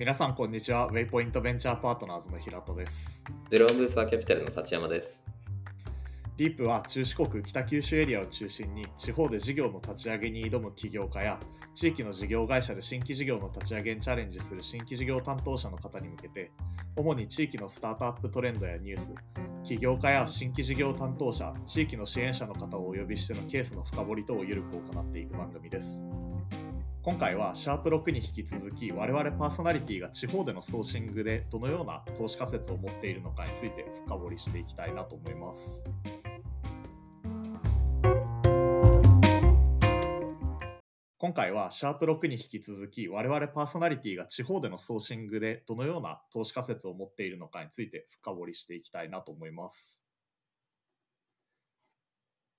[0.00, 5.22] 皆さんこんにちはウェイポイントベンチャーパートナーズの平戸ですゼロワンブースターキャピタルの立山です。
[6.38, 11.38] リープは中四国北九州エリアを中心に地方で事業の立ち上げに挑む起業家や
[11.74, 16.50] 地域の事業会社で新規事業の立ち上げにチャレンジする新規事業担当者の方に向けて
[16.96, 19.12] 主に地域のスタートアップトレンドやニュース
[19.64, 26.06] 起業家や新規事業担当者地域の支援者の方をお呼びしてのケースの深掘り等をゆるく行っていく番組です
[27.02, 35.90] 今回はシャープ6に引き続き我々パーソナリティが地方でのソーシングでどのような投資仮説を持っているのかについて深掘りしていきたいなと思います。
[41.16, 50.04] 今回はシャープ6に引き続き我々パーソナリティが地方でのソーシングでどのような投資仮説を持っているのかについて深掘りしていきたいなと思います。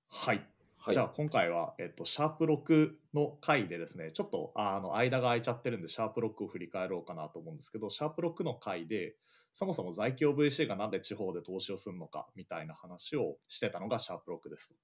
[0.10, 0.44] はい。
[0.84, 0.94] はい。
[0.94, 9.16] じゃあ今回は、えっと、シャープ6の回でですね、ちょっとあの間が空いちゃってるんで、シャープ6を振り返ろうかなと思うんですけど、シャープ6の回で、
[9.54, 14.76] そもそも在京 VC がなんで地方で投資をするのかみたいな話をしてたのがシャープ6ですと。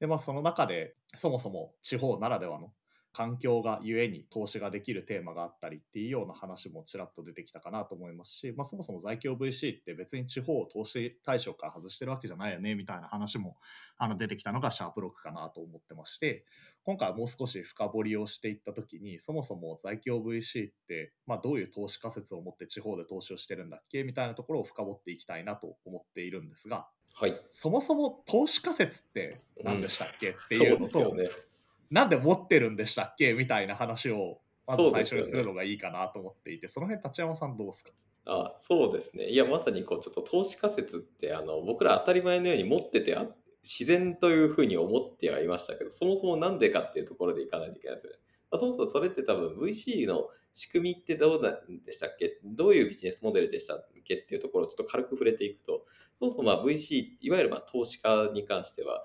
[0.00, 2.72] で、まあその中で、そもそも地方ならではの
[3.14, 13.56] 環境がゆえに投資ができるテーマがあったりっていうような話もちらっと出てきたかなと思いますし、まあ、そもそも在京 VC って別に地方を投資対象から外してるわけじゃないよねみたいな話も
[13.98, 16.44] あの出てきたのがシャープ6かなと思ってまして
[16.82, 27.40] 今回はもう少し深掘りをしていった時にそもそも在京 VC って、まあ、どういう投資仮説を持って地方で投資をしてるんだっけみたいなところを深掘っていきたいなと思っているんですがはい。
[27.48, 31.53] そもそも投資仮説って何でしたっけ、ってそいうのと、うですよね。
[31.94, 37.92] なんで持ってるんでしたっけみたいな話をまず最初にするのがいいかなと思っていてそ,、の辺立山さんどうですか？
[38.26, 39.28] あそうですね。
[39.28, 43.26] いや、まさにこう、ちょっと投資仮説って、あの、僕ら当たり前のように持っててあ、
[43.62, 48.18] 自然というふうに思ってはいましたけど、そもそもなんでかっていうところでいかないといけないですよね。
[48.50, 52.38] まあ、そもそもそれって多分 VC の仕組みってどうなんでしたっけ？
[52.44, 55.84] どういうビジネスモデルでしたっけっていうところをちょっと軽く触れていくと、
[56.18, 59.04] そもそもまあ VC、いわゆるまあ投資家に関しては、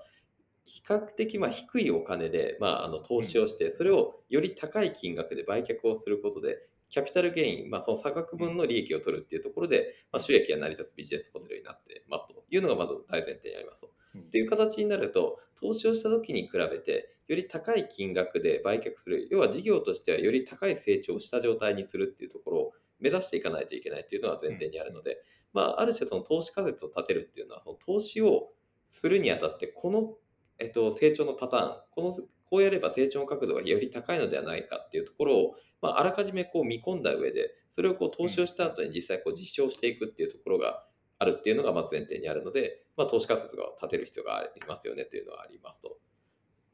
[0.72, 6.58] 比較的まあ低いお金でまああの投資をして、それをより高い金額で売却をすることで、
[6.90, 13.90] キャピタルゲイン、まあ、その差額分の利益を取るっていうところで、まあ、収益が成り立つビジネスモデルになってますというのがまず大前提にありますと。
[14.16, 14.20] うん。
[14.22, 25.18] っていう形になると、投資をした時に比べて、より高い金額で売却する、要は事業としてはより高い成長をした状態にするっていうところを目指していかないといけないっていうのは前提にあるので、
[25.52, 28.48] まあ、ある種その投資仮説を立てるっていうのは、その投資を
[28.86, 30.16] するにあたって、この、
[30.60, 40.84] えっと、成長のパターン、このこうやれば成長の角度がより高いのではないかっていうところを、まあ、あらかじめこう見込んだ上で、それをこう投資をした後に実際こう実証していくっていうところが
[41.18, 45.98] あるっていうのがまず前提にあるので、まあ、投資仮説が立てる必要がありますよねというのはありますと。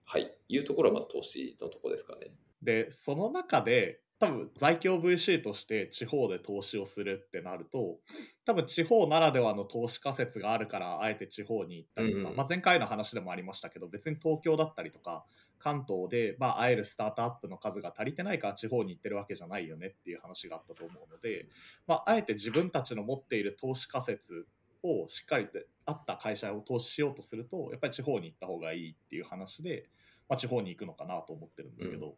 [0.05, 0.39] はい。
[0.49, 2.33] いうところはまず投資のところですかね。
[2.63, 7.99] でその中で多分在京 VC として地方で投資をするってなると
[8.47, 12.37] 多分地方ならではの投資仮説があるからあえて地方に行ったりとか、うんうん。
[12.37, 15.25] まあ、前回の話でもありましたけど別に東京だったりとか
[15.59, 21.47] 関東で、まあ、会えるスタートアップの数が足りてないから地方に行ってるわけじゃないよねっていう話があったと思うので、
[21.87, 24.47] まあ、あえて自分たちの持っている投資仮説
[24.83, 29.89] をしっかりとあった会社を投資しようとするとやっぱり地方に行った方がいいっていう話で、
[30.29, 32.17] まあ、地方に行くのかなと思ってるんですけど、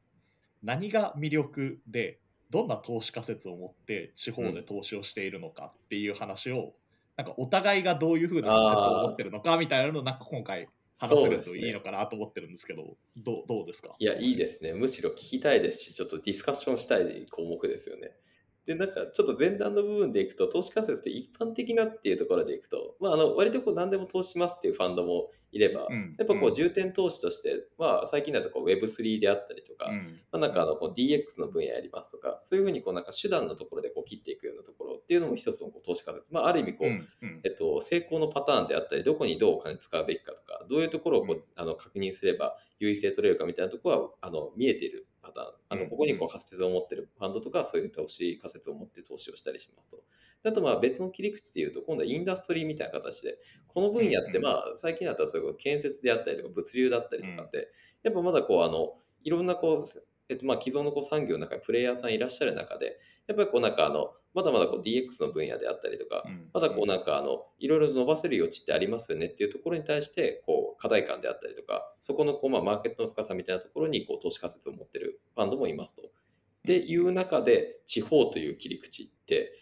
[0.62, 2.20] 何が魅力で
[2.50, 6.74] どんな投資仮説を持って地方で投資をしているのかっていう話を、
[7.16, 10.68] なんかお互いがどういうふうな仮説を持ってるのかみたいなのをなんか今回
[10.98, 13.94] 話せるといいのかなと思ってるんですけどどうどうですか？
[13.98, 14.72] いや、いいですね。
[14.72, 18.12] むしろ聞きたいですし、ちょっとディスカッションしたい項目ですよね。
[18.68, 26.14] で、なんかちょっと前段の部分でいくと、投資仮説って一般的なっていうところでいくと、まあ、あの割とこう何でも投資しますっていうファンドもいれば、うん。
[26.18, 30.20] やっぱこう重点投資として、まあ、最近だとこう Web3 であったりとか、うん。
[30.30, 36.26] まあ、なんかあのこう DX の分野やりますとか、そういうふうにこうなんか手段のところでこう切っていくようなところっていうのも一つのこう投資仮説。
[36.30, 36.88] まあ、ある意味こう、
[37.44, 41.42] えっと、成功のパターンであったり、どこにどうお金使うべきかとか、どういうところをこう、うん。
[41.56, 45.46] あの確認すれば優位性取れるかみたいなところはあの見えているパターン。
[45.68, 50.02] あうんのここにこう仮説を持っているファンドとか、そういう投資仮説を持って投資をしたりしますと。
[50.44, 57.68] あとまあ別の切り口で言うと、今度はインダストリーみたいな形で、この分野ってまあ最近だったらそういう建設であったりとか物流だったりとかって、
[58.02, 76.02] やっぱまだこうあのいろんなこうえっと、まあ既存のこう産業の中にプレイヤーさんいらっしゃる中で、やっぱりこうなんかあの、まだまだこう DX の分野であったりとか、うんまだこうなんかあの、いろいろ伸ばせる余地ってありますよねっていうところに対して、こう課題感であったりとか、そこのこうまあマーケットの深さみたいなところにこう投資仮説を持ってるファンドもいますと。
[76.02, 76.10] っ
[76.66, 79.52] ていう中で、地方という切り口って、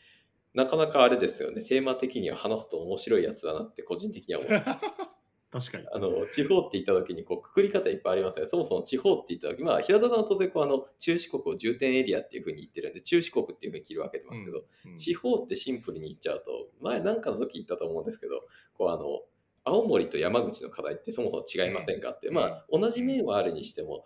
[0.54, 4.50] なかなかあれですよね、テーマ的には話すと面白いやつだなって個人的には思う。
[5.58, 5.86] 確かに。
[5.90, 8.46] あの地方って言った時にこうくくり方いっぱいありますね。
[8.46, 18.42] そもそも地方って言った時、まあ、平田さんは当然こうあの中四国を重点エリアっていうふうに言ってるんで、中四国っていうふうに切り分けてますけど、うんうん地方ってシンプルに言っちゃうと、前なんかの時言ったと思うんですけど、
[18.74, 19.22] こうあの
[19.64, 24.04] 青森と山口の課題ってそもそも違いませんかって、うんまあ同じ面はあるにしても、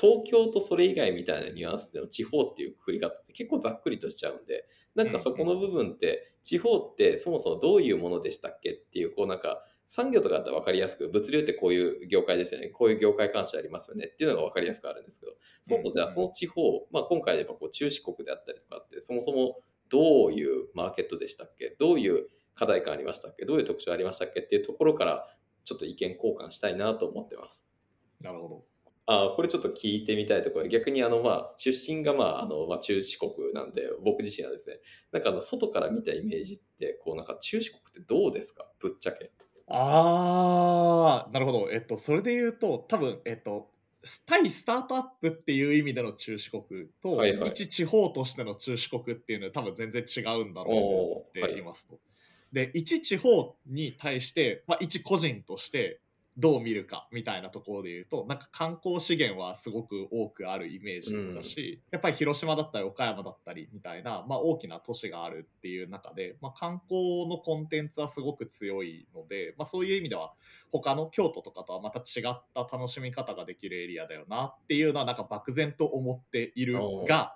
[0.00, 4.64] 東京とそれ以外みたいなニュアンスでの地方っていうくくり方って結構ざっくりとしちゃうんで、
[4.94, 14.10] なんかそこの部分って、地方ってそもそもどういうものでしたっけっていう、こうなんか産業とかだったら分かりやすく、物流ってこういう業界ですよね、こういう業界監視ありますよね。
[14.12, 15.32] っていうのが分かりやすくあるんですけど、
[15.64, 21.74] そもそもじゃあその地方、まあ、今回で言えばこう中四国であったりとかって、そもそもどういうマーケットでしたっけ？
[21.78, 23.46] どういう課題感ありましたっけ？
[23.46, 24.40] どういう特徴ありましたっけ？
[24.40, 25.26] っていうところから、
[25.64, 27.64] ちょっと意見交換したいなと思ってます。
[28.20, 28.64] なるほど。
[29.10, 34.80] あーこれちょっと聞いてみたいところで逆にあの、まあ、出身が、まああのまあ、中四国なんで僕自身はですね
[35.12, 38.66] なんかあの外から見たイメージってこうなんか中四国ってどうですか？
[38.80, 39.32] ぶっちゃけ
[39.70, 41.68] ああ、なるほど。
[41.70, 43.70] えっと、それで言うと、多分、えっと、
[44.02, 46.62] ス対スタートアップっていう意味での中四国
[47.02, 51.98] と、はいはい一地方としての中四国っていうのは多分全然違うんだろうと思っていますと。
[52.52, 56.00] で、一地方に対して、まあ、一個人として
[56.38, 70.32] どう見るかみたいなところで言うと、なんか観光資源はすごく多くあるイメージだし、やっぱり広島だったり岡山だったりみたいな、まあ、大きな都市があるっていう中で、まあ、観光のコンテンツはすごく強いので、まあ、そういう意味では
[70.70, 77.34] 他の京都とかとはまた違った楽しみ方ができるエリアだよなっていうのはなんか漠然と思っているが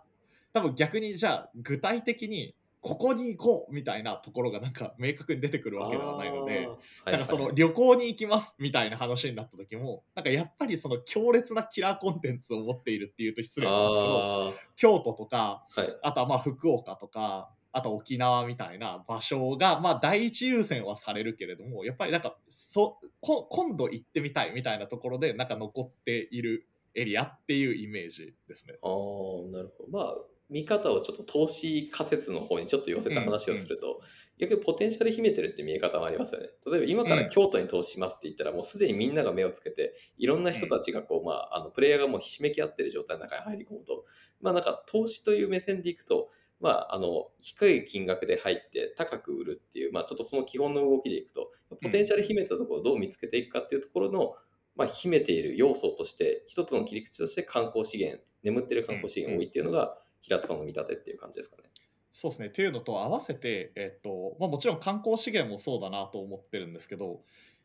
[0.52, 6.68] 多分逆にじゃあ具体的にここに行こうみたいなところがなんか明確に出てくるわけではないので。
[7.06, 28.74] なんかその旅行に行きますみたいな話になった時もなんかやっぱりその強烈なキラーコンテンツを持っているっていうと失礼なんですけどあ京都とかーはいあとはまあ福岡とかあと沖縄みたいな場所がまあ第一優先はされるけれどもやっぱりなんかそこ今度行ってみたいみたいなところでなんか残っているエリアっていうイメージですね。
[28.82, 29.90] あーなるほど。
[29.90, 30.14] まあ、
[30.52, 34.00] 見方をちょっと投資仮説の方にちょっと寄せた話をすると、
[34.38, 36.48] 逆にポテンシャル秘めてるって見え方もありますよね。
[36.66, 44.04] 例えば今から京都に投資しますって言ったら、もうすでにみんなが目をつけて、いろんな人たちがこう、まあ、あのプレイヤーがもうひしめき合ってる状態の中に入り込むと、
[44.40, 51.50] まあなんか投資という目線でいくと、まあ、あの低い金額で入って高く売るっていう、まあ、ちょっとその基本の動きでいくと、
[51.82, 54.34] ポテンシャル秘めたところをどう見つけていくかっていうところの、
[54.76, 61.64] まあ、秘めている要素として、一つの切り口として観光資源、眠ってる観光資源多いっていうのが、平田さんの見立てっていう感じですかね。
[62.12, 62.48] そうですね。
[62.48, 67.22] っていうのと合わせて、えっとまあ、もちろん観光資源もそうだなと思ってるんですけど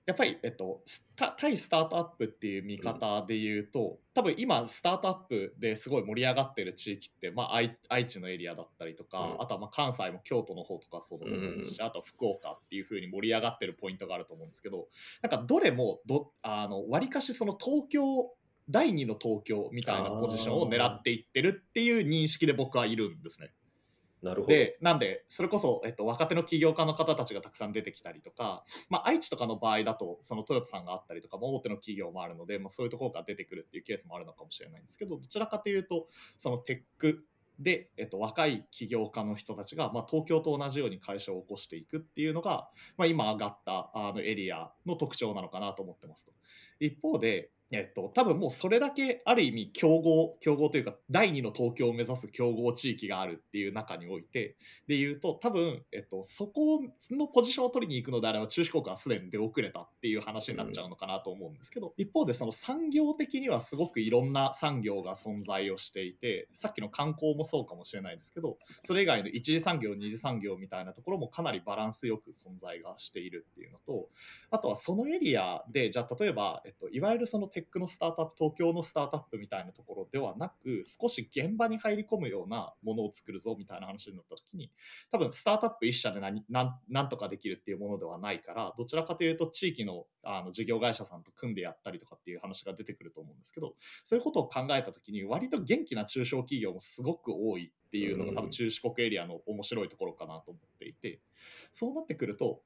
[0.07, 0.81] やっぱり、えっと、
[1.35, 14.87] 対スタートアップっていう見方で言うと、多分今スタートアップですごい盛り上がってる地域って、まあ、愛愛知のエリアだったりとか、うんあとはまあ関西も京都の方とかそうだと思うんですし、あとは福岡っていう風に盛り上がってるポイントがあると思うんですけど
[15.21, 18.31] なんかどれもどあの割かしその東京
[18.69, 23.51] 第二の東京みたいなポジションを狙っていってるっていう認識で僕はいるんですね。
[24.21, 24.53] なるほど。
[24.53, 37.25] でなんでそれこそ、えっと、若手の起業家の方たちがたくさん出てきたりとか、まあ、愛知とかの場合だとそのトヨタさんがあったりとか、まあ、大手の企業もあるので、まあ、そういうところから出てくるっていうケースもあるのかもしれないんですけどどちらかというとそのテック
[37.59, 46.33] で、えっと、若い起業家の人たちが、まあ、東京と同じように会社を起こしていくっていうのが、まあ、今上がったあのエリアの特徴なのかなと思ってますと。
[46.79, 54.55] 一方でえっと、多分もうそれだけある意味競合競合というか第二の東京を目指す競合地域があるっていう中において
[54.87, 74.07] で言うと多分、えっと、そこのポジションを取りに行くのであれば中四国はすでに出遅れたっていう話になっちゃうのかなと思うんですけど、一方でその産業的にはすごくいろんな産業が存在をしていてさっきの観光もそうかもしれないですけどそれ以外の一次産業二次産業みたいなところもかなりバランスよく存在がしているっていうのと
[74.51, 84.71] あとはそのエリアでじゃあ例えば、えっと、いわゆるそのテックのスタートアップ東京のスタートアップみたいなところではなく少し現場に入り込むようなものを作るぞみたいな話になった時に
[85.11, 93.73] 多分スタートアップ一社で何何何とかできるっていうものではないからどちらかというと地域のあの事業会社さんと組んでやったりとかっていう話が出てくると思うんですけど
[94.03, 101.21] そういうことを考えた時に割と元気な中小企業もすごく多いっていうのが多分中四国エリアの面白いところかなと思っていて
[101.71, 102.61] そうなってくると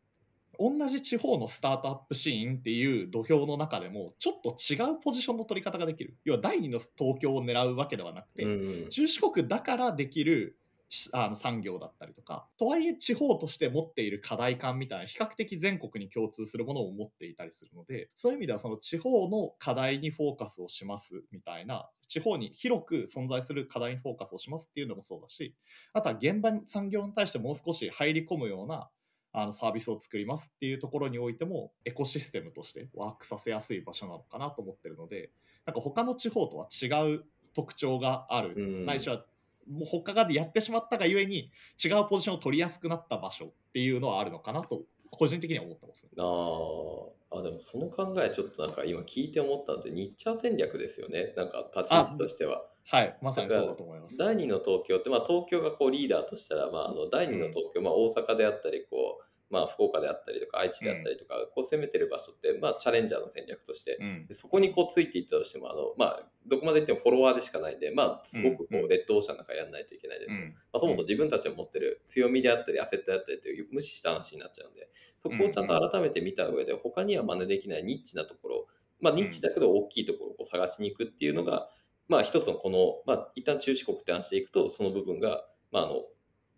[0.59, 6.15] 同じ地方のスタートアップシーンっていう土俵の中でもちょっと違うポジションの取り方ができる。
[6.23, 10.57] 要は第二の東京を狙うわけではなくて、うん中四国だからできる
[10.91, 25.55] しあの産業だったりとかとはいえ地方として持っている課題感みたいな比較的全国に共通するものを持っていたりするのでそういう意味ではその地方の課題にフォーカスをしますみたいな地方に広く存在する課題にフォーカスをしますっていうのもそうだし
[25.93, 28.89] あとは現場産業に対してもう少し入り込むような
[29.33, 35.31] あのサービスを作りますっていうところにおいてもエコシステムとしてワークさせやすい場所なのかなと思ってるので
[35.65, 37.23] なんか他の地方とは違う
[37.53, 38.85] 特徴がある、うん。
[38.85, 39.25] ないしは
[39.69, 41.51] もう他がやってしまったがゆえに
[41.83, 46.09] 違うポジションを取りやすくなった場所っていうのはあるのかなと個人的には思ってますね。
[46.17, 47.21] あー。
[47.33, 51.33] あでもその考えちょっとなんか今聞いて思ったのでニッチャー戦略ですよね。
[51.37, 54.17] なんか立ち位置としてははい、まさにそうだと思います。
[54.17, 64.25] 第二の東京って、まあ、東京がこうリーダーとしたら、まあ、あの第二の東京、まあ、大阪であったりこう、まあ、福岡であったりとか愛知であったりとか、こう攻めてる場所って、まあ、チャレンジャーの戦略としてうん。
[64.25, 67.75] でそこにこうついていったとしてもあの、まあ、どこまでいってもフォロワーでしかない。
[67.75, 68.89] んで、まあ、すごくこうんううん。
[68.89, 70.45] レッドオーシャンなんかやらないといけないですよ。
[70.45, 70.49] うん。
[70.51, 78.67] まあ、そもそも自分たちが持ってる強みであったりアセットであったりという無視した話になっちゃうんでそこをちゃんと改めて見た上で他には真似できないニッチなところ
[79.01, 81.69] まあニッチだけど大きいところを探しに行くっていうのが
[82.11, 85.93] まあ一つのこのまあ一旦中四国って話していくとその部分がまああの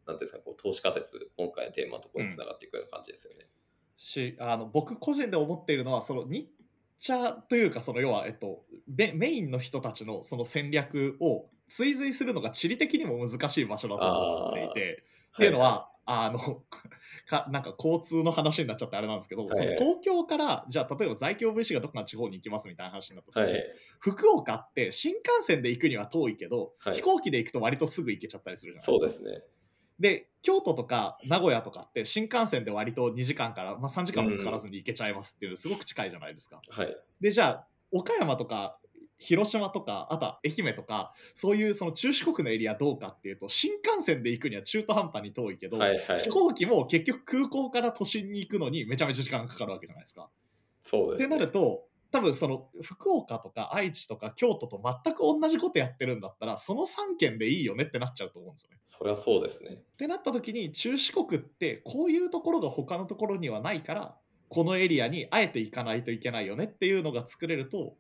[0.08, 3.46] なんていうんですかこう投資仮説今回のテーマのところにつながっていくような感じですよね。
[3.96, 6.46] しあの僕個人で思っているのはそのニッ
[6.98, 15.04] チャというかその要は、えっと、メメインの人たちのその戦略を追随するのが地理的にも難しい場所だと思っていて
[15.36, 16.64] っていうのは、あの
[17.26, 23.64] かなんか交通の話になっちゃってあれなんですけど、はいその東京からじゃあ例えば在京 VC がどこか地方に行きますみたいな話になった時に、はいはい
[24.00, 29.14] 福岡って新幹線で行くには遠いけど、はい飛行機で行くと割とすぐ行けちゃったりするじゃないですか。
[29.14, 29.44] そうですね。
[30.00, 36.62] で京都とか名古屋とかって新幹線で割と2時間から、まあ、3時間もかからずに行けちゃいますっていうのすごく近いじゃないですか。
[36.68, 38.80] はいでじゃあ岡山とか
[39.24, 50.24] 広島とかあとは愛媛とかそういうその中四国のエリアどうかっていうと新幹線で行くには中途半端に遠いけど、はいはい飛行機も結局空港から都心に行くのにめちゃめちゃ時間がかかるわけじゃないですか。
[50.24, 51.36] ってそうですね。
[51.36, 58.78] なると多分その福岡とか愛知とか京都と全く同じことやってるんだったらその3県でいいよねってなっちゃうと思うんですよね。
[58.86, 59.70] そりゃそうですね。
[59.72, 64.18] ってなった時に中四国ってこういうところが他のところにはないから
[64.54, 67.96] このエリアにあえて行かないといけないよねっていうのが作れると、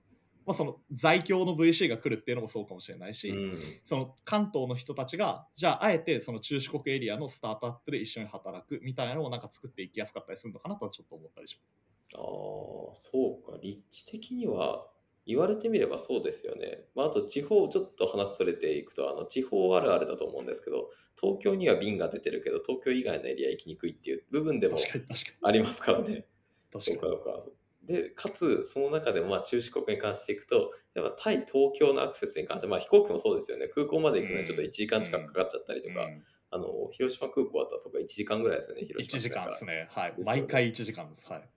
[0.45, 11.83] まあ、その在京の VC が来るっていうのもそうかもしれないし、うんその関東の人たちがじゃああえてその中四国エリアのスタートアップで一緒に働くみたいなのをなんか作っていきやすかったりするのかなとはちょっと思ったりします。
[12.15, 13.57] ああ、そうか。
[13.61, 14.87] 立地的には
[15.25, 16.83] 言われてみればそうですよね。
[16.95, 26.09] まあ、あと地方、ちょっと話それていくと、あの地方あるあるだと思うんですけど、東京には便が出てるけど、東京以外のエリア行きにくいっていう部分でも確かに確かありますからね。
[26.09, 26.23] に
[26.71, 27.62] 確かにそうかそうか。
[27.83, 33.67] で、かつ、その中でもまあ中四国に関していくと、やっぱ対東京のアクセスに関しては、まあ飛行機もそうですよね。
[33.67, 39.73] 空港まで行くのにちょっと1時間近くかかっちゃったりとか、うんあの、広島空港だったらそこ1時間ぐらいですよね、広島1時間ですね。
[39.73, 39.87] ね。
[39.89, 40.09] はい。
[40.11, 41.25] ね毎回1時間です。
[41.27, 41.49] はい。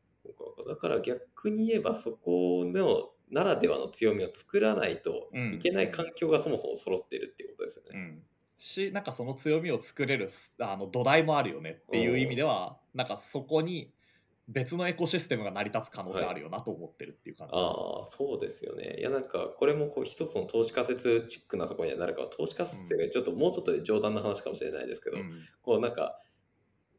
[0.67, 7.91] だから逆に言えばそこのならではの強みを作らないとうんいけない環境がそもそも揃っているっていうことですよね。
[7.95, 8.23] うん、
[8.59, 13.93] しなんかその強みを作れるすあの土台もあるよねっていう意味ではなんかそこに
[14.49, 18.97] 別のエコシステムが成り立つ可能性あるよなと思ってるっていう感じです、ああそうですよね。
[18.99, 26.21] いやなんかこれもこう一つの投資仮説チックなところにはなるから投資仮説がちょっともうちょっとで冗談の話かもしれないですけど、うんこうなんか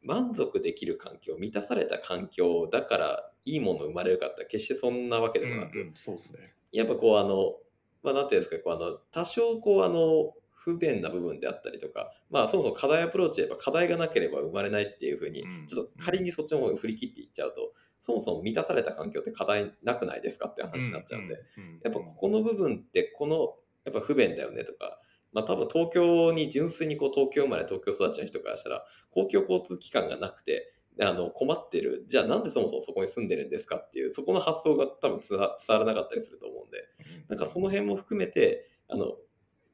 [0.03, 6.53] 満足できる環境満たされた環境だからいいもの生まれるかって決してそんなわけでもなく、うんうんそうですね。
[6.71, 7.55] やっぱこうあの、
[8.03, 10.33] まあ、なんていうんですか、こうあの多少こうあの
[10.67, 17.71] 不便な部分であったりとか、まあそもそも課題アプローチで言えば課題がなければ生まれないっていうふうにうん、ちょっと仮にそっちの方に振り切っていっちゃうと、
[18.01, 21.35] そもそも満たされた環境って課題なくないですかって話になっちゃうんで、
[21.83, 23.55] やっぱここの部分ってこの
[23.85, 24.99] やっぱ不便だよねとか、
[25.31, 32.05] まあ多分東京に純粋にこう東京生まれ東京育ちの人からしたら公共交通機関がなくてあの困ってる。
[32.09, 36.83] じゃあなんでそもそもそこに住んでるんですかっていうそこの発想が多分伝わらなかったりすると思うんで。
[37.29, 39.13] なんかその辺も含めてあの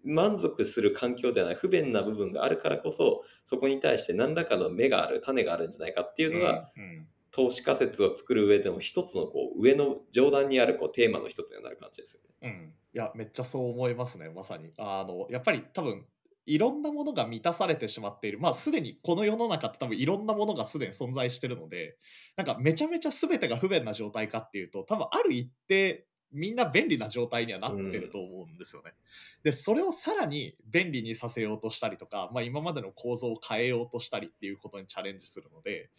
[0.04, 7.08] 満足する環境ではない不便な部分があるからこそそこに対して何らかの芽がある種があるんじゃないかっていうのが、うんうん。
[7.34, 12.30] 投資仮説を作る上でも一つのこう上の上段にあるこうテーマの一つになる感じですよね。
[12.44, 14.72] うん、いやめっちゃそう思いますねまさに。
[14.78, 16.06] あのやっぱり多分
[16.46, 18.40] いろんなものが満たされてしまっている。
[18.40, 21.98] まあすでにこの世の中って多分いろんなものがすでに存在してるので
[22.36, 28.94] なんかめちゃめちゃ全てが不便な状態かっていうと多分ある一定みんな便利な状態にはなってると思うんですよね。
[29.44, 35.90] でそれをさらに便利にさせようとしたりとか、まあ、今までの構造を変えようとしたりっていうことにチャレンジするので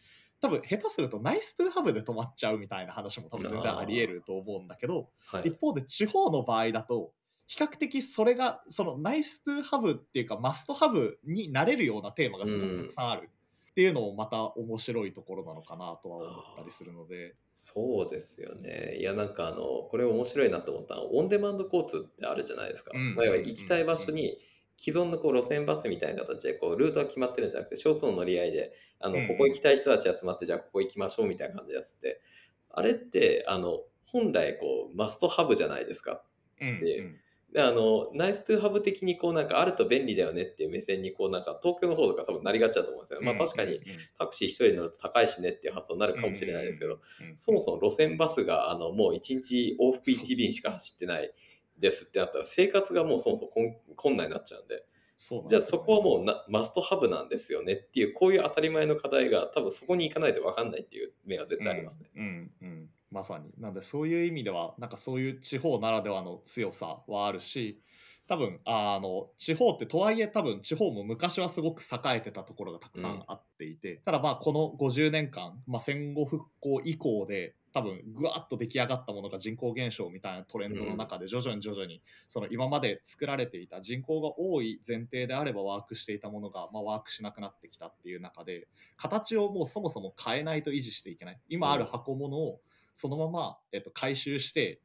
[0.40, 5.48] 多分下手するとナイストゥーハブで止まっちゃうみたいな話も多分全然あり得ると思うんだけどはい。
[5.48, 7.12] 一方で地方の場合だと
[7.46, 13.30] 比較的それがそのナイストゥーハブっていうかマストハブになれるようなテーマがすごくたくさんある
[13.74, 17.34] っていうのもまた面白いところなのかなとは思ったりするので。
[17.56, 18.96] そうですよね。
[19.00, 22.92] いや、なんかあの、これ面白いなと思ったのは、オンデマンド交通ってあるじゃないですか。
[22.94, 24.38] うんまあ、要は行きたい場所に
[24.76, 32.20] 既存のこう路線バスみたいな形でこうルートが決まってるんじゃなくて少数の乗り合いであのうんここ行きたい人たち集まってじゃあここ行きましょうみたいな感じでやつって
[32.70, 36.22] あれってあの本来こうマストハブじゃないですか。
[36.60, 37.20] うんでうん
[37.54, 43.20] であのナイストゥーハブ的にこうなんかあると便利だよねっていう目線にこうなんか東京の方とか多分なりがちだと思うんですよ。
[43.22, 43.80] まあ確かに
[44.18, 46.98] タクシー一人乗ると高いしねっていう発想になるかもしれないですけど、
[47.36, 51.32] そもそも路線バスがあのもう1日往復1便しか走ってない
[51.78, 54.74] ですってなったら生活がもうそもそも困困難になっちゃうんで。
[54.76, 54.84] じゃあ
[55.16, 55.66] そうなんですよね。
[55.70, 62.10] そこはもうなマストハブなんですよねっていうこういう当たり前の課題が多分そこに行かないと分かんないっていう面は絶対ありますね。
[62.16, 63.50] うんうんうんまさに。
[63.58, 67.80] なんでそういう意味ではなんかそういう地方ならではの強さはあるし
[68.26, 91.40] 多分あの地方ってとはいえ多分地方も昔はすごく栄えてたところがたくさんあっていて、ただまあこの50年間、まあ、戦後復興以降で多分ぐわっと出来上がったものが人口減少みたいなトレンドの中で徐々に徐々にその今まで作られていた人口が多い前提であればワークしていたものが、まあ、ワークしなくなってきたっていう中で形をもうそもそも変えないと維持していけない。
[91.48, 92.60] 今ある箱物を
[92.94, 94.80] そのまま、えっと、回収して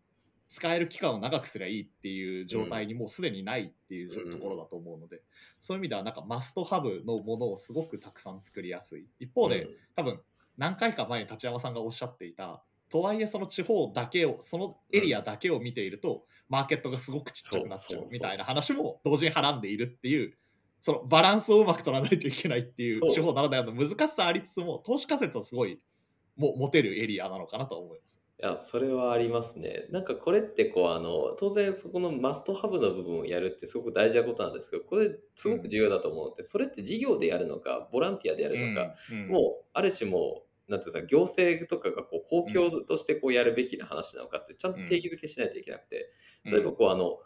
[0.48, 5.22] 使える期間を長くすればいいっていう状態にもうすでにないっていううんところだと思うので、
[5.60, 9.06] そういう意味ではなんかマストハブのものをすごくたくさん作りやすい。
[9.20, 10.20] 一方で、多分
[10.58, 20.34] 何回か前に立山さんがおっしゃっていたとはいえその地方だけをそのエリアだけを見ていると、マーケットがすごくちっちゃくなっちゃそうみたいな話も同時にはらんでいるっていう
[20.82, 23.08] そのバランスをうまく取らないといけないっていう。
[23.12, 25.80] 地方ならではの難しさありつつも投資仮説はすごい
[26.40, 28.22] も持てるエリアなのかなと思います。
[28.42, 29.86] いや、それはありますね。
[29.92, 39.28] なんかこれってこう、あの、当然そこのマストハブの部分をやるってすごく大事なことなんですけど、これすごく重要だと思うので、それって事業でやるのか、ボランティアでやるのか、うん。
[39.28, 46.10] もうある種もう、なんていうか、行政とかがこう公共としてこうやるべきな話なのかって、ちゃんと定義づけしないといけなくて、
[46.46, 46.54] うん。
[46.54, 47.18] 例えばこう、あの、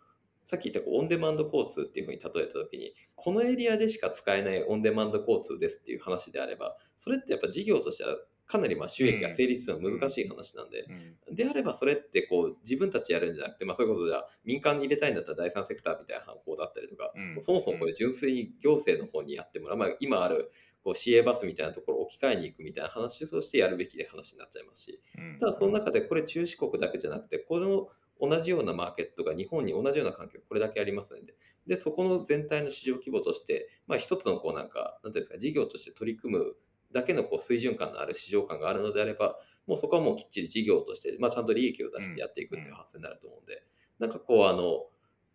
[0.46, 10.86] さっき言ったこうオンデマンド交通っていうふうに例えたときに、このエリアでしか使えないオンデマンド交通ですっていう話であれば、それってやっぱ事業としてはかなりまあ収益が成立するのは難しい話なんで、
[11.30, 11.36] うん。
[11.36, 20.52] であればそれってこう自分たちやるんじゃなくて、まあ、それこそじゃあ民間に入れたいんだったら第三セクターみたいな方法だったりとか、そもそもこれ純粋に行政の方にやってもらう、まあ、今ある
[20.84, 25.39] こう市営バスみたいなところを置き換えに行くみたいな話としてやるべきで話になっちゃいますし、うん。
[25.39, 27.88] ただその中でこれ中四国だけじゃなくて、この
[28.20, 31.34] 同じようなマーケットが日本に同じような環境これだけありますので、
[31.67, 36.56] で、そこの全体の市場規模として、まあ一つのこうなんか、なんていうんですか、事業として取り組む
[36.93, 43.63] だけのこう水準感のある市場感があるのであれば、もうそこはもうきっちり事業として、まあちゃんと利益を出してやっていくっていう発想になると思うんで、
[43.99, 44.86] なんかこうあの、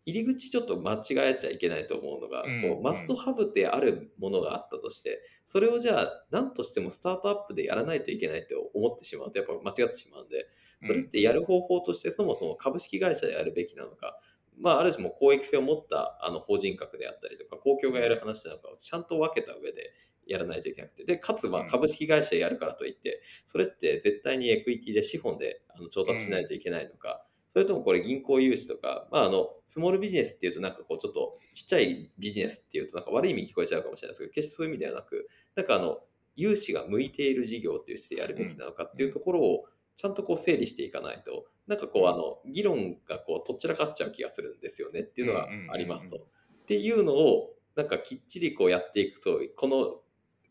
[0.07, 2.63] 入り口ちょっと間違えちゃいけないと思うのが、うん。
[2.63, 10.47] こうマストハブであるものがあったとして、それをじゃあ何としてもスタートアップでやらないといけないって思ってしまうとやっぱ間違ってしまうんで、
[10.83, 14.19] それってやる方法としてそもそも株式会社でやるべきなのか、
[14.59, 19.93] まあ、ある種も公益性を持ったあの法人格であったりとか、公共がやる話なのかをちゃんと分けた上で
[20.29, 21.69] やらないといけなくて、で、かつまあうん。
[21.69, 36.01] 株式会社でやるからといって、それって絶対にエクイティで資本であの調達しないといけないのか、それともこれ銀行融資とか、まあ、あのスモールビジネスっていうとなんかこうちょっとちっちゃいビジネスっていうとなんか悪い意味に聞こえちゃうかもしれないですけど、決してそういう意味ではなく、なんかあの
[36.37, 39.65] 融資が向いている事業としてやるべきなのかっていうところを
[39.97, 46.17] ちゃんとこう整理していかないと、なんかこうあの議論がこうとっちらかっちゃう気がするんですよねっていうのがありますと。
[46.17, 46.21] っ
[46.67, 50.01] ていうのをなんかきっちりこうやっていくと、この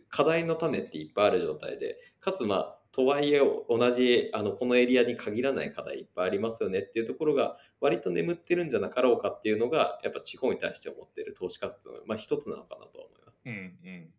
[0.09, 13.37] 課題の種っていっぱいある状態で、かつまあとはいえ同じあのこのエリアに限らない課題いっぱいありますよねっていうところが割と眠ってるんじゃなかろうかっていうのがやっぱ地方に対して思っている投資活動の、まあ、一つなのかなと思います。
[13.45, 14.09] うんうん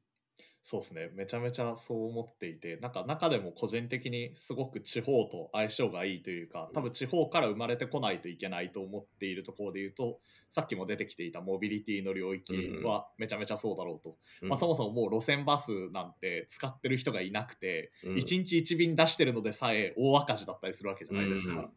[0.71, 1.09] そうですね。
[1.15, 10.19] めちゃめちゃそう思っていてなんか中でも個人的にすごく地方と相性がいいというか多分地方から生まれてこないといけないと思っているところで言うと
[10.51, 12.53] さっきも出てきていたモビリティの領域
[12.85, 14.49] はめちゃめちゃそうだろうと、うん。
[14.51, 18.15] まあ、そもそももう路線バスなんて使ってる人がいなくて、うん。
[18.17, 21.55] 1日1便出してるのでさえ大赤字だったりするわけじゃないですか。
[21.55, 21.71] うん。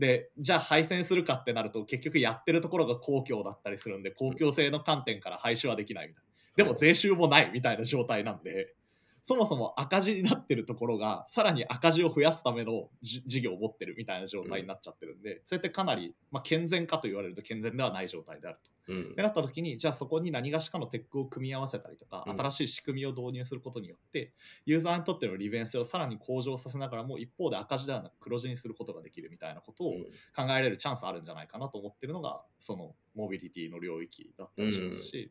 [0.00, 6.27] でじゃあ廃線するかってなると結局やってるところが公共だったりするんで公共性の観点から廃止はできないみたいな。
[6.58, 8.74] でも税収もないみたいな状態なんで、
[9.22, 18.92] そもそも赤字になってるところが、さらに赤字を増やすためのじ事業を持ってるみたいな状態になっちゃってるんで、それってかなり、まあ、健全かと言われると健全ではない状態であると。
[18.92, 19.02] うん。
[19.12, 22.36] ってなった時に、じゃあそこに何がしかのテックを組み合わせたりとか、うん。
[22.40, 24.32] 新しい仕組みを導入することによって、
[24.66, 30.04] ユーザーにとっての利便性をさらに向上させながらも、一方で赤字ではなく黒字にすることができるみたいなことをうん。
[30.34, 35.30] 考えれるチャンスあるんじゃないかなと思ってるのがそのモビリティの領域だったりしますし、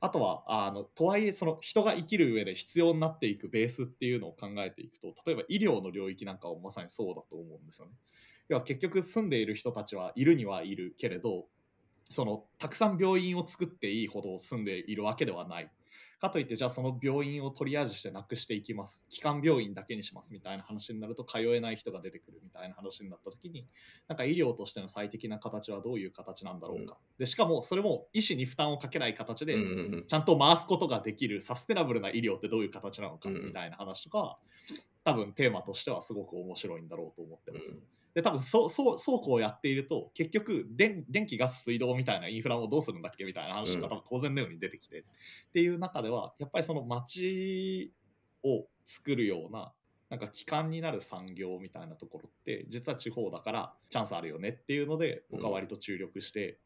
[0.00, 7.92] あとはあのとはいえその人が生きる上で必要になっていくベースっていうのを考えていくと例えば医療の領域なんかはまさにそうだと思うんですよね。
[8.48, 11.46] 要は結局住んでいる人たちはいるにはいるけれど
[12.04, 15.70] そのたくさん病院を作っていいほど住んでいるわけではない。
[16.18, 19.04] かといってじゃあその病院をとりあえずしてなくしていきます。
[19.10, 23.66] 基幹病院だけにしますみたいな話になると通えない人が出てくるみたいな話になった時に
[24.08, 29.56] なんか医療としての最適な形はどういう形なんだろうか、うん、でしかもそれも医師に負担をかけない形で
[30.06, 34.38] ちゃんと回すことができるサステナブルな医療ってどういう形なのかみたいな話とか
[35.04, 37.74] 多分テーマとしてはすごく面白いんだろうと思ってます。
[37.74, 37.82] うん
[38.16, 45.04] で多分そそ倉庫をやっていると結局電電気ガス水道みたいなインフラをどうするんだっけみたいな話が多分当然のように出てきて、うん、っ
[45.52, 47.92] ていう中ではやっぱりその街
[48.42, 49.70] を作るような
[50.08, 56.58] なんか基幹になる産業みたいなところって実は地方だからチャンスあるよねっていうので僕は割と注力して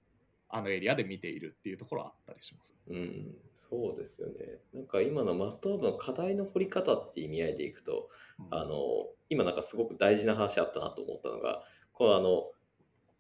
[0.49, 2.77] あのエリアで見ているっていうところはあったりします。
[2.89, 4.35] うん、そうですよね。
[4.73, 8.09] なんか今のマストアーブの課題の掘り方って意味合いでいくと、
[8.39, 11.63] うん、あの今なんかすごく大事な話あったなと思ったのが、
[11.93, 12.51] このあの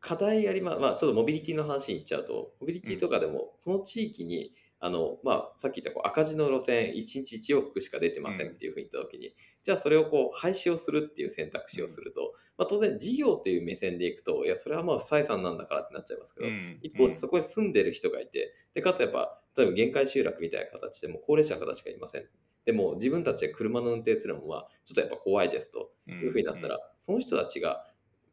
[0.01, 22.25] 課題ありま、まあ、ちょっとモビリティの話に行っちゃうと、モビリティとかでもこの地域にあの、まあ、さっき言ったこう赤字の路線1日1往復しか出てませんっていうふうに言った時に、うん、じゃあそれをこう廃止をするっていう選択肢をすると、まあ、当然事業っていう目線でいくといやそれはまあ不採算なんだからってなっちゃいますけど、うん、一方でそこに住んでる人がいてでかつやっぱ例えば限界集落みたいな形でも高齢者の方しかいません
[22.71, 25.91] でも自分たちで車の運転するのはちょっとやっぱ怖いですと。
[26.09, 27.87] いうふうになったら、その人たちが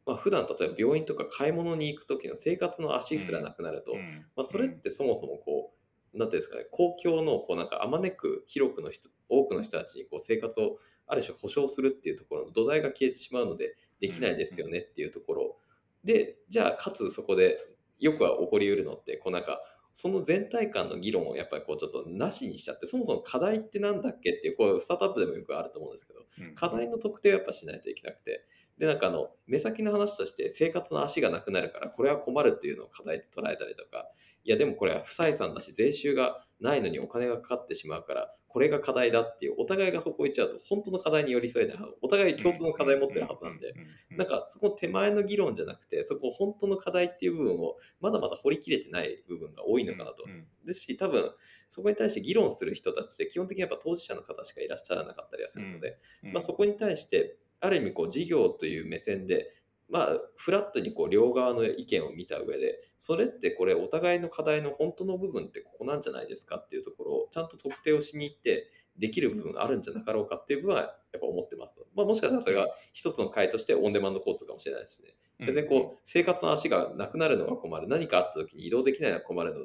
[0.08, 3.94] まあ、普段例えば病院とか買い物に行く時の生活の足すらなくなると、
[4.38, 5.74] まあ、それってそもそもこ
[6.14, 15.58] うなんていうんですかね、公共のこうなんかあまねく広くの人、多くの人たちにこう生活をある種保障するっていうところの土台が消えてしまうのでできないですよねっていうところ。
[16.06, 17.60] で、じゃあかつそこで
[18.00, 19.60] よくは起こりうるのって、こうなんか
[20.00, 26.20] その全体感の議論をやっぱりこうちょっとなしにしちゃって、そもそも課題ってなんだっけっていう、こうスタートアップでもよくあると思うんですけど、
[26.54, 28.46] 課題の特定をやっぱしないといけなくて、
[28.78, 34.08] で、なんかあの、目先の話として生活の足がなくなるから、これは困るっていうのを課題で捉えたりとか、
[34.44, 43.74] いやでもこれは不採算だし、税収がないのにお金がかかってしまうから、これが課題だっていう、お互いがそこ行っちゃうと、本当の課題に寄り添えない、お互い共通の課題を持ってるはずなんで、
[44.10, 50.58] なんかそこ手前の議論じゃなくて、そこ本当の課題っていう部分をまだまだ掘りきれてない部分が多いのかなと思います。
[50.66, 51.32] ですし、多分
[51.70, 59.52] そこに対して議論する人たちって基本的にやっぱ当事者の方しかいらっしゃらなかったりはするので、まあ、そこに対してある意味こう事業という目線で
[59.90, 71.86] まあ、フラットにこう両側の意見を見た上で、それってこれお互いの課題の本当の部分ってここなんじゃないですかっていうところをちゃんと特定をしに行って、できる部分があるんじゃなかろうかっていう部分はやっぱ思ってますと。
[71.96, 75.14] まあ、もしかしたらそれが一つの回としてオンデマンド交通かもしれないですね。
[75.40, 79.60] 別にこう生活の足がなくなるのが困る、何かあった時に移動できないのが困るの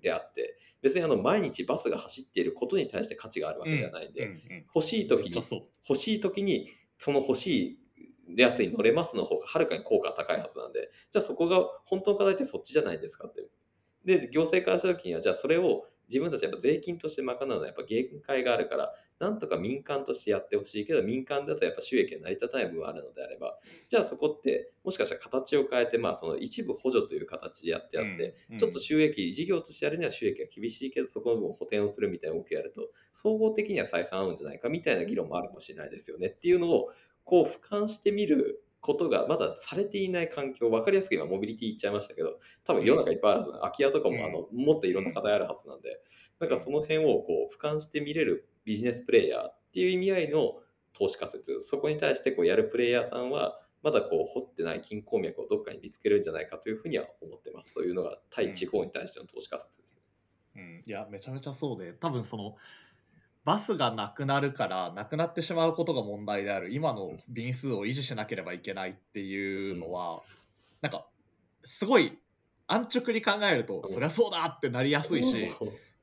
[0.00, 4.26] であって、別にあの毎日バスが走っていることに対して価値があるわけではないんで、
[4.74, 7.77] 欲しい時に、欲しい時にその欲しい
[8.36, 13.44] やつに乗れますの方がはるかに効果高いはずなんで、じゃあそこが本当の課題ってそっちじゃないですかって。
[14.04, 36.90] で、行政からした時には、じゃあそれを自分たちやっぱ税金として賄うのはやっぱ限界があるから、なんとか民間としてやってほしいけど、民間だとやっぱ収益が成り立たない部分があるのであれば、じゃあそこってもしかしたら形を変えて、まあその一部補助という形でやってあって、ちょっと収益、事業としてやるには収益が厳しいけど、そこの分補填をするみたいな動きをやると、総合的には採算合うんじゃないかみたいな議論もあるかもしれないですよねっていうのを、
[37.28, 46.00] こう俯瞰してみることがまだされていない環境、分かりやすく今、モビリティ言っちゃいましたけど、多分世の中いっぱいあるはず、空き家とかもあのもっといろんな課題あるはずなんで、
[46.40, 50.54] なんかその辺をこう俯瞰して見れるビジネスプレイヤーっていう意味合いの
[50.94, 57.74] 投資仮説、そこに対してこうやるプレイヤーさんは、まだこう掘ってない金鉱脈をどっかに見つけるんじゃないかというふうには思ってます。
[57.74, 60.00] というのが対地方に対しての投資仮説です、
[60.56, 62.56] うん、いやめちゃめちゃそうで多分その
[63.48, 66.70] バスがなくなるからなくなってしまうことが問題である。
[66.70, 70.20] 今の便数を維持しなければいけないっていうのは、うん、
[70.82, 71.06] なんか
[71.64, 72.18] すごい
[72.66, 75.50] 安直に考えると、そりゃそうだってなりやすいし、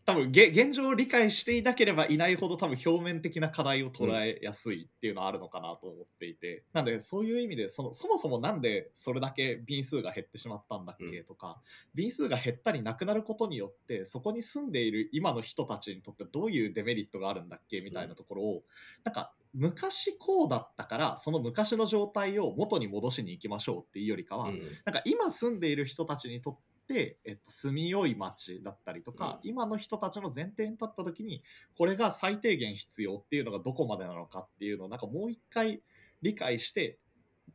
[0.05, 11.53] 多分現状を理解していなければいないほど多分表面的な課題を捉えやすいっていうのはあるのかなと思っていて、うん、なんでそういう意味でそのそもそもなんでそれだけ便数が減ってしまったんだっけとか、うん、
[11.95, 18.61] 便数が減ったりなくなることによってそこに住んでいる今の人たちにとってどういうデメリットがあるんだっけみたいなところを、うん、
[19.05, 31.43] なんか昔こうだったからその昔の状態を元に戻しに行きましょうっていうよりかは、うん、なんか今住んでいる人たちにとって、えっと、住みよい街だったりとか、うん、今の人たちの前提に立った時に
[31.78, 35.82] これが最低限必要っていうのがどこまでなのかっていうのをなんかもう一回
[36.21, 37.00] 理解して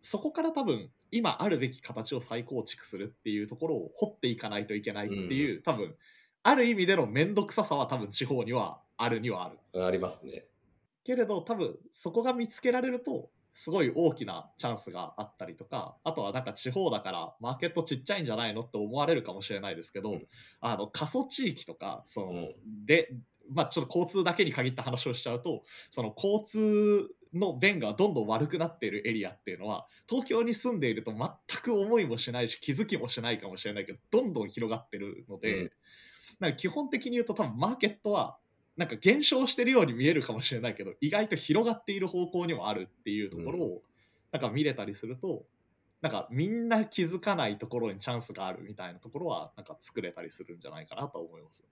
[0.03, 5.95] そこから多分今あるべき形を再構築するっていうところを掘っていかないといけないっていう、うん、多分
[6.43, 9.85] ある意味での面倒くささは多分地方にはあるにはある。
[9.85, 10.45] ありますね。
[11.05, 20.27] けれど多分そこが見つけられるとすごい大きなチャンスがあったりとかあとはなんか地方だからマーケットちっちゃいんじゃないのって思われるかもしれないですけど、うん。
[20.63, 22.87] あの過疎地域とかその、うん。
[22.87, 23.13] で
[23.51, 31.29] まあちょっと交通だけに限った話をしちゃうとその交通の便がどんどん悪くなっているエリアっていうのは東京に住んでいると全
[31.63, 35.71] く思いもしないし気づきもしないかもしれないけどどんどん広がってるので、うん。
[36.41, 38.39] なんか基本的に言うと多分マーケットは
[38.81, 43.83] なんか減少してるように見えるかもしれないけど意外と広がっている方向にもあるっていうところを、
[44.33, 45.45] なんか見れたりすると
[46.01, 51.63] なんかみんな気づかないところにチャンスがあるみたいなところはなんか作れたりするんじゃないかなと思います。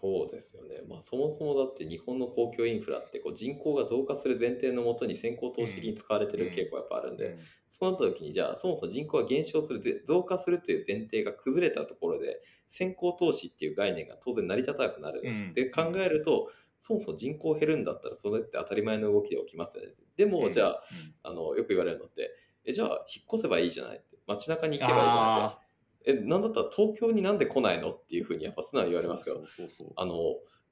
[0.00, 0.80] そうですよね。
[0.88, 15.22] まあ、そもそもだって日本の公共インフラってこう人口が増加する前提のもとに先行投資的に使われてる傾向がやっぱあるんで、そうなった時にじゃあそもそも人口が減少するぜ増加するという前提が崩れたところで先行投資っていう概念が当然成り立たなくなる。
[15.24, 15.54] うん。
[15.54, 16.50] で考えると
[16.80, 19.90] そもそも人口減るんだったらそれって当たり前の動きで起きますよね。
[20.16, 20.82] でも、じゃあ
[21.22, 22.30] あのよく言われるのって
[22.64, 24.12] えじゃあ引っ越せばいいじゃないって。
[24.26, 25.56] 街中に行けばいいじゃないって。
[25.56, 25.61] あ
[26.06, 27.92] えなんだったら東京になんで来ないの？
[27.92, 29.36] っていうふうにやっぱ素直ーに言われますよ。
[29.36, 29.92] そうそうそうそう。
[29.96, 30.14] あの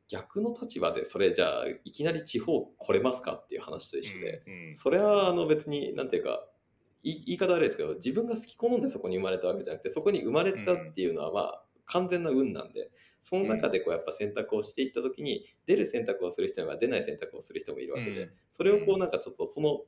[0.08, 4.74] 逆の立場でそれじゃあいきなり地方来れますかっていう話と一緒で、うんうん。
[4.74, 6.46] それはあの別になんていうか
[7.02, 18.30] い言い方悪いですけど自分が好き好んでそこに生まれたわけじゃなくてそこに生まれたっていうのはまあ完全な運なんでその中でこうやっぱ選択をしていった時に出る選択をする人もいれば出ない選択をする人もいるわけで、うん。
[18.48, 19.80] それをこうなんかちょっとその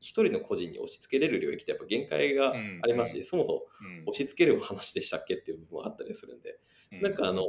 [0.00, 3.24] 一人の個人に押し付けれる領域ってやっぱ限界がありますし、うん。
[3.24, 4.02] そもそもうん。
[4.06, 6.58] 押し付ける話でしたっけっていう部分もあったりするんで、
[6.92, 7.02] うん。
[7.02, 7.44] なんかあの、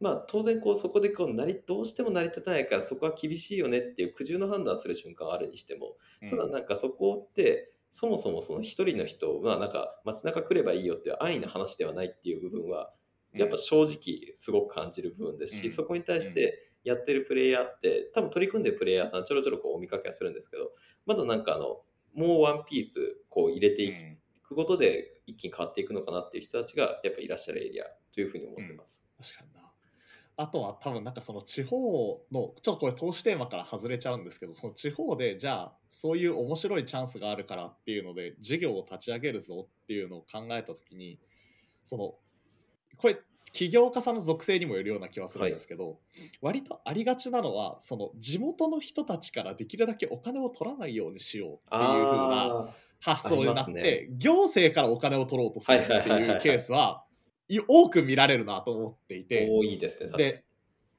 [0.00, 5.96] まあ当然こうそこでこうなりどうしても成り立たないからそこは厳しいよねっていう苦渋の判断する瞬間はあるにしても、
[6.28, 12.92] ただなんかそこってそもそもその一人の人はなんか街中来ればいいよっていう安易な話ではないっていう部分は
[13.34, 20.70] やっぱ正直すごく感じる部分ですし、うんそこに対してやってるプレイヤーって多分取り組んでるプレイヤーさんちょろちょろこうお見かけはするんですけど
[21.06, 21.82] まだなんかあの
[22.14, 29.00] もうワンピースこう入れていうんくことで一気に変わっていくのかなっていう人たちがやっぱいらっしゃるエリアというふうに思ってます。
[29.20, 29.70] 確かにな。
[30.40, 41.18] あとは多分なんかその地方のちょっとこれ投資テーマから外れちゃうんですけどその地方でじゃあそういう面白いチャンスがあるからっていうので事業を立ち上げるぞっていうのを考えた時に
[41.84, 42.14] その
[42.98, 43.18] これ
[43.52, 45.98] 起業家さんの属性にもよるような気はするんですけど、
[46.42, 57.04] 割とありがちなのはその地元の人たちからできるだけお金を取らないようにしようっていう風なあ発想になって、ね行政からお金を取ろうとするってはいはいはいはいはいいうケースは
[57.48, 59.48] い多く見られるなと思っていーて。
[59.50, 60.44] 多いですね、で。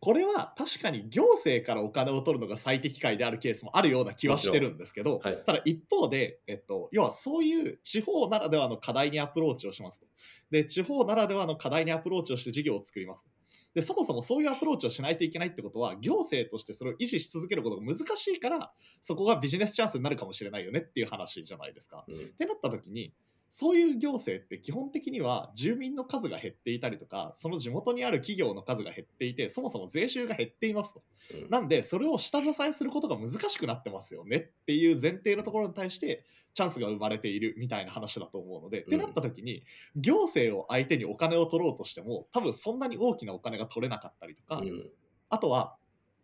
[0.01, 10.07] これは確かに行政からお金を取るのが最適解であるケースもあるような気はしてるんですけど、はいただ一方で、えっと、要はそういう地方ならではの課題にアプローチをしますと。
[10.51, 13.29] で、地方ならではの課題にアプローチをして事業を作りますと。
[13.73, 22.05] で、そもそもそういうアプローチをしないといけないってことは、行政としてそれを維持し続けることが難しいから、そこがビジネスチャンスになるかもしれないよねっていう話じゃないですか。
[22.07, 23.13] うんってなった時に
[23.49, 31.01] そういう行政って基本的には住民の数が減っていたりとかその地元にある企業の数が減っていてそもそも税収が減っていますと。
[31.33, 31.49] うん。
[31.49, 39.63] なんでそれを下支えすることが難しくなってますよねっていう前提のところに対してチャンスが生まれているみたいな話だと思うので、ってなった時に
[39.95, 44.89] 行政を相手にお金を取ろうとしても多分そんなに大きなお金が取れなかったりとか、うん。
[45.29, 45.75] あとは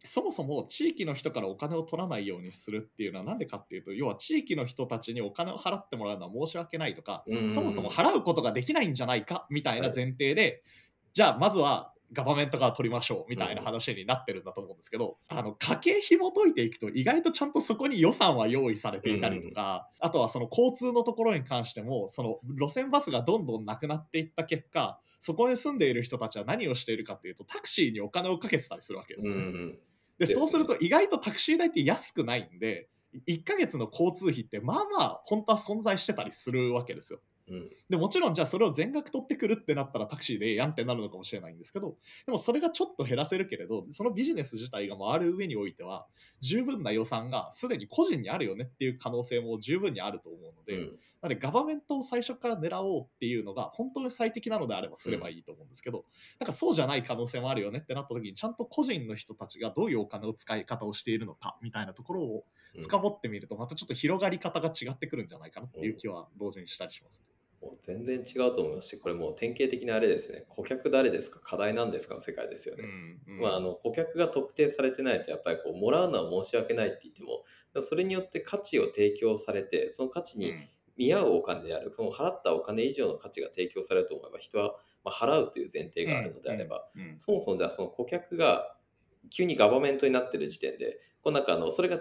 [0.05, 7.53] そもそも地域の人からお金を取らないようにするっていうのは何でかっていうと要は地域の人たちにお金を払ってもらうのは申し訳ないとか、うん。
[7.53, 10.63] そもそも払うことができないんじゃないかみたいな前提で、
[11.13, 29.33] じゃあまずはガバメントから取りましょうみたいな話になってるんだと思うんですけど、あの家計紐解いていくと意外とちゃんとそこに予算は用意されていたりとか、あとはその交通のところに関してもその路線バスがどんどんなくなっていった結果そこに住んでいる人たちは何をしているかっていうとタクシーにお金をかけてたりするわけですよ。
[29.33, 29.39] ね。
[29.39, 29.79] うんうん
[30.17, 32.87] でそうすると意外とタクシー代って安くないんで
[33.27, 37.19] 1ヶ月の交通費ってまあまあ本当は存在してたりするわけですよ。
[37.47, 37.69] うん。
[37.89, 46.07] でもちろんじゃあそれを全額取ってくるってなったらタクシーでええやんってなるのかもしれないんですけどでもそれがちょっと減らせるけれどそのビジネス自体が回る上においては
[46.41, 56.05] 十分な予算がすでに個人にあるよねっていう可能性も十分にあると思うので、うんなのでガバメントを最初から狙おうっていうのが本当に最適なのであればすればいいと思うんですけど、
[56.39, 62.43] なんかそうじゃない可能性もあるよねってなった時にちゃんと個人の人たちがどういうお金を使い方をしているのかみたいなところを
[62.75, 62.81] うん。
[62.81, 67.23] 深掘ってみるとまたちょっと広がり方が違ってくるんじゃないかなっていう気は同時にしたりします。
[67.61, 68.89] もう全然違うと思います。
[68.89, 70.43] しこれもう典型的なあれですね。
[70.49, 71.39] 顧客誰ですか？
[71.39, 72.15] 課題なんですか？
[72.15, 72.83] の世界ですよね。
[73.27, 77.45] うんまあ、あの顧客が特定されてないとやっぱりこうもらうのは申し訳ないって言っても
[77.81, 80.53] それによって価値を提供されてその価値に
[80.97, 88.75] 見合うお金であるその払ったお金以上の価値が提供されると思えば人はまあ払うという前提があるのであれば、うんそもそもじゃあその顧客が
[89.29, 91.99] 急にガバメントになってる時点で、こうなんかあのそれが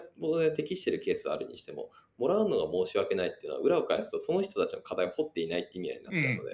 [0.56, 6.52] 適してるケースはあるにしても、もらうのが申し訳ないっていうのは、裏を返すと、その人たちの課題を掘っていないって意味合いになっちゃうので、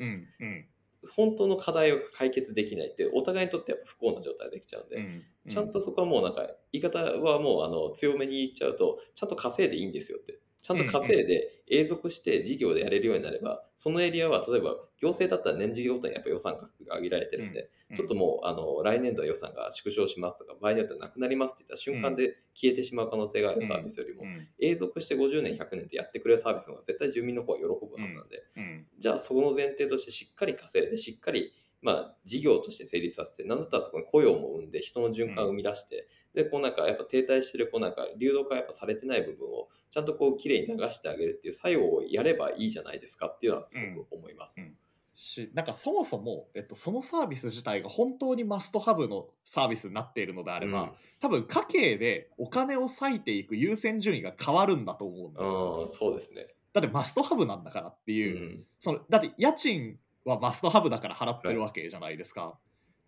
[1.14, 5.24] 本当の課題を解決できないって、お互いにとってやっぱ不幸な状態できちゃうんで、うん。
[5.48, 10.38] ちゃんとそこはもうなんか、言い方はもうあの強めに言っちゃうと、ちゃんと稼いでいいんですよって。
[10.62, 17.96] ちゃんと稼いで永続して事業でやれるようになれば、そのエリアは例えば行政だったら年次ごとにやっぱ予算額が上げられてるんで、うん。
[17.96, 24.49] ちょっともうあの来年度は予算が縮小しますとか、場合によってはなくなりますって言った瞬間で消えてしまう可能性があるサービスよりも、うん。
[24.61, 28.87] 永続して50年、100年とやってくれるサービスの方が絶対住民の方は喜ぶはずなんで、うん。
[28.99, 44.55] じゃあその前提としてしっかり稼いで、しっかりまあ事業として成立させて、なんだったらそこに雇用も生んで、人の循環を生み出して、で、こうなんかやっぱ停滞してる、こうなんか流動化やっぱされてない部分をちゃんとこうきれいに流してあげるっていう作用をやればいいじゃないですかっていうのはすごく思います。
[44.59, 44.77] うん
[45.23, 50.90] しなんかそもそも、えっと、そのサービス自体が本当にマストハブのサービスになっているのであれば、うん
[51.21, 55.88] 多分家計でお金を割いていく優先順位が変わるんだと思うんですよ。
[55.90, 56.47] そうですね。
[56.73, 58.64] だってマストハブなんだからってういう、ん。
[58.79, 62.59] そのだって家賃はマストハブだから払ってるわけじゃないですか。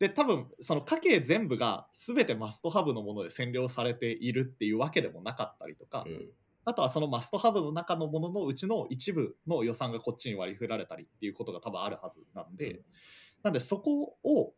[0.03, 6.29] で多分その家計全部が全てマストハブのもので占領されているっていうわけでもなかったりとか、うん。
[6.65, 12.81] あとはそのマストハブの中のもののうちの一部の予算がこっちに割り振られたりっていうことが多分あるはずなんで、うん。
[13.45, 14.55] なんでそこを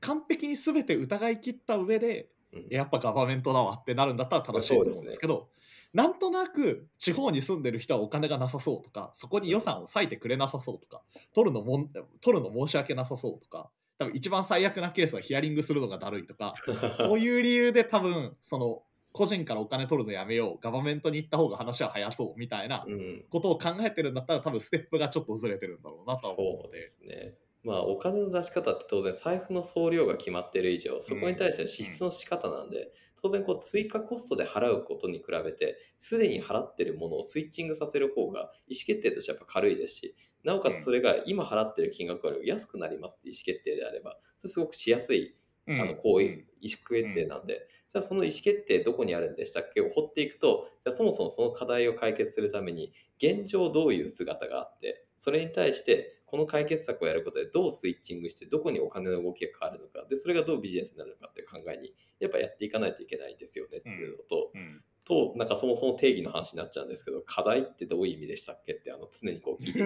[0.00, 2.66] 完璧に全て疑い切った上でうん。
[2.68, 5.48] やっぱガバメントだわってなるんだったら正しいと思うんですけど
[5.94, 11.88] なんとなく地方に住んでる人はお金がなさそうとかそこに予算を割いてくれなさそうとか取るのもん
[12.20, 16.54] 取るの申し訳なさそうとか多分一番最悪なケースはヒアリングするのがだるいとか
[16.96, 18.82] そういう理由で多分その
[19.12, 23.24] 個人からお金取るのやめようガバメントに行った方が話は早そうみたいなうん。
[23.28, 27.34] ことを考えてるんだったら多分ステップがちょっとずれてるんだろうなとは思うそうでのですね。
[27.64, 40.14] まあ、お金の出し方って当然財布の総量が決まってる以上、そこに対しての支出の仕方なんで、当然こう追加コストで払うことに比べて、すでに払ってるものをスイッチングさせる方が意思決定としてやっぱ軽いですし、
[40.48, 45.36] なおかつそれが今払ってる金額より安くなりますっていう意思決定であれば、それすごくしやすい
[45.68, 46.24] あの行為、
[46.62, 69.82] 意思決定なんで、じゃあその意思決定どこにあるんでしたっけを掘っていくと、じゃあそもそもその課題を解決するために、現状どういう姿があって、それに対してこの解決策をやることでどうスイッチングして、どこにお金の動きが変わるのか、で、それがどうビジネスになるのかっていう考えに、やっぱやっていかないといけないですよねっていうのと、うんと、なんかそもそも定義の話になっちゃうんですけど、課題ってどういう意味でしたっけってあの常にこう聞いて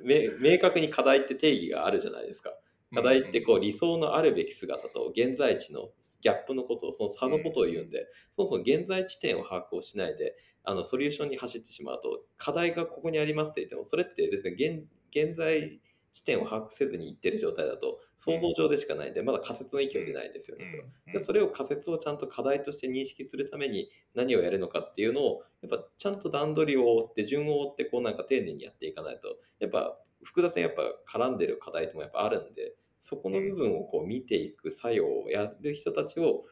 [0.40, 2.56] 明確に課題って定義があるじゃないですか。
[2.92, 5.90] 課題ってこう理想のあるべき姿と現在地の
[6.22, 15.80] ギャップのことをその差のことを言うんで、そもそも現在地点を把握をしないであのソリューションに走ってしまうと課題がここにありますって言ってもそれって別に現現在
[16.12, 20.64] 地点を把握せずに言ってる状態だと想像上でしかないんでまだ仮説の域を出ないんですよね。
[21.06, 36.44] とでそれを仮説をちゃんと課題として認識するために何をやるのかっていうのをやっぱちゃんと段取りを追って順を追ってこうなんか丁寧にやっていかないとやっぱ複雑にやっぱ絡んでる課題ともやっぱあるんでそこの部分をこう見ていく作用をやる人たちを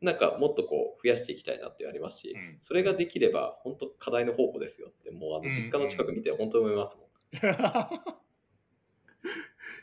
[0.00, 7.06] なんかもっとこう増やしていきたいなってありますしうんそれができれば本当課題の宝庫ですよってもうあの実家の近く見て本当に思いますもん。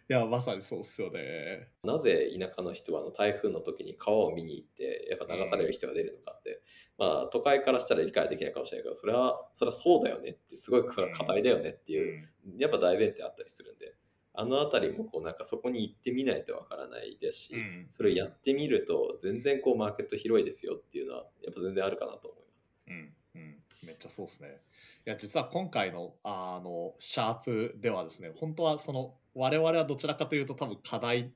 [0.10, 1.70] いやまさにそうっすよね。
[1.84, 6.62] なぜ田舎の人はあの台風の時に川を見に行ってやっぱ流される人が出るのかって、
[6.98, 13.96] まあ都会からしたら理解できないかもしれないけどそれはそれはそうだよねってすごいそれは課題だよねっていう、やっぱ大前提あったりするんで。
[14.36, 17.88] あの辺りもこうなんかそこに行ってみないとわからないですし、うん。
[17.92, 22.72] それをやってみると全然こうマーケット広いですよっていうのはやっぱ全然あるかなと思います。
[22.88, 23.14] うん。
[23.36, 24.60] うん、めっちゃそうですね。
[25.06, 31.32] いや実は今回のあのシャープではですね本当はその我々はどちらかというと多分課題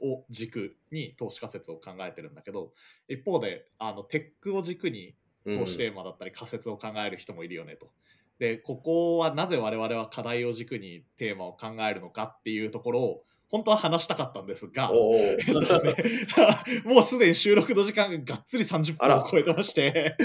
[0.00, 2.72] を軸に投資仮説を考えてるんだけど
[3.08, 7.90] 一方であのテックを軸に投資テーマだったり仮説を考える人もいるよねと。
[8.38, 15.94] でここはなぜ我々は課題を軸にテーマを考えるのかっていうところを本当は話したかったんですが、おえっとですね、
[16.84, 20.16] もうすでに収録の時間ががっつり30あら分を超えてまして、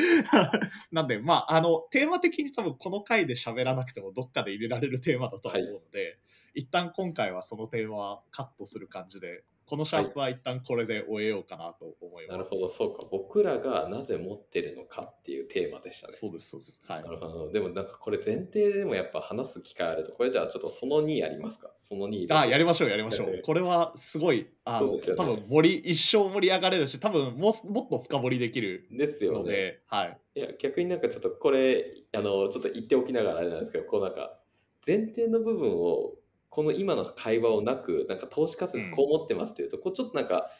[0.91, 6.19] なんで、まあ、あの、テーマ的に多分この回で喋らなくてもどっかで入れられるテーマだとは思うので、
[6.53, 12.37] 一旦今回はそのテーマはカットする感じで、このシャープは一旦これで終えようかなと思います。
[12.37, 16.13] なるほどそうか僕らがなぜ持ってるのかっていうテーマでしたね。
[16.13, 16.81] そうです、そうです。
[16.85, 17.09] はいな。
[17.11, 17.51] るほど。
[17.51, 21.71] でもなんかこれ前提でもやっぱ話す機会あると、これじゃあちょっとその2やりますか？
[21.81, 22.33] その2で。
[22.33, 23.41] あやりましょうやりましょええう。
[23.41, 29.39] これはすごい、あの、ね多分盛り、一生盛り上がれるし、多分もうもっと深掘りできるですよね。
[29.39, 30.19] ので、はい。
[30.35, 34.39] いや、逆になんかちょっとこれ、あの、ちょっと言っておきながらあれなんですけど、こうなんか、
[34.85, 36.15] 前提の部分を、
[36.53, 40.51] この今の会話をなく、なんか投資仮説こう思ってますっていうと、こうちょっとなんか、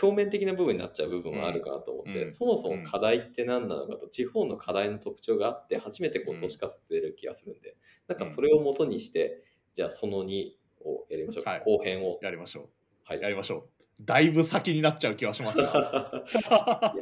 [0.00, 7.76] 表面的な部分になっちゃう部分はあるかなと思って、うんそもそも課題って何なのかと、地方の課題の特徴があって、初めてこううん都市仮説出る気がするんで、
[8.08, 10.52] なんかそれを元にして、じゃあその2
[10.86, 11.44] をやりましょう。
[11.44, 12.18] はい後編を。
[12.22, 12.68] やりましょう。
[13.04, 13.20] はい。
[13.20, 13.75] やりましょう。
[14.00, 16.24] だいぶ先になっちゃう気はしますが。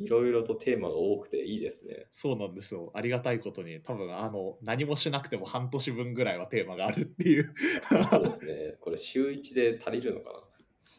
[0.00, 2.06] いろいろとテーマが多くていいですね。
[2.10, 2.90] そうなんですよ。
[2.94, 7.54] ありがたいことに、多分あの何もしなくても半年分ぐらいはテーマがあるっていう。
[8.10, 8.76] そうですね。
[8.80, 10.38] これ週1で足りるのかな？
[10.38, 10.42] い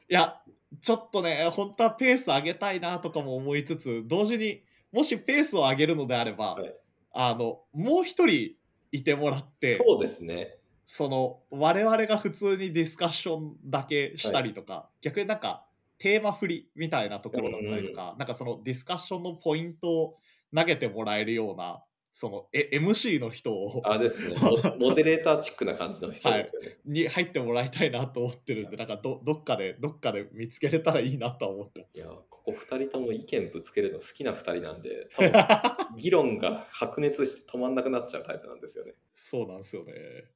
[0.10, 0.42] や、
[0.82, 6.76] ちょっとね、本当はペース上げたいなとかも思いつつ、同時にもしペースを上げるのであれば、はい
[7.16, 8.56] あのもう一人
[8.92, 10.58] いてもらって、そうですね。
[10.96, 15.66] その我々が普通にディスカッションだけしたりとか、逆になんか
[15.98, 20.18] テーマ振りみたいなところだったりとか、なんかそのディスカッションのポイントを
[20.56, 21.82] 投げてもらえるような
[22.14, 24.36] そのえ MC の人をあですね
[24.80, 24.90] モ。
[24.90, 26.78] モデレーターチックな感じの人ですよね。
[26.86, 32.12] に入ってもらいたいなと思ってるんでなんかどどっかでどっかで見つけれたらいいなとは思ってますいや、。
[32.44, 38.96] ここ2人とも意見ぶつけるの好きな2人なんで、多分 議論が白熱して止まんなくなっちゃうタイプなんですよね。
[39.16, 39.94] そうなんですよね。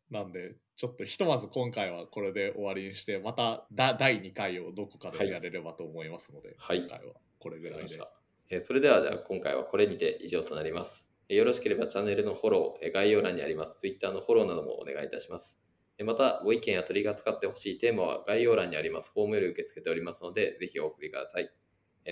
[0.10, 7.82] なんで、ちょっとひとまず今回はこれで終わりにして、まただ第2回をどこかでやれればと思いますので、はい今回はこれぐらいで。
[7.82, 8.14] わかりました。
[8.50, 11.06] えーそれではじゃあ今回はこれにて以上となります。
[11.28, 15.60] えーよろしければチャンネルのフォロー、えー概要欄にあります Twitter のフォローなどもお願いいたします。
[15.98, 21.52] えーまた、ご意見や取り扱ってほしいテーマは概要欄にありますフォームより受け付けておりますので、ぜひお送りください。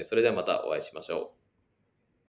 [0.04, 1.45] それではまたお会いしましょう。